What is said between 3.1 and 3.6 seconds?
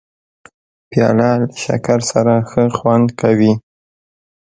کوي.